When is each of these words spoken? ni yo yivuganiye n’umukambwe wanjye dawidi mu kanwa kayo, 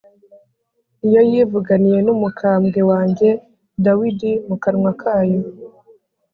ni 1.01 1.09
yo 1.15 1.21
yivuganiye 1.31 1.99
n’umukambwe 2.03 2.79
wanjye 2.91 3.29
dawidi 3.85 4.31
mu 4.47 4.55
kanwa 4.63 4.91
kayo, 5.01 5.41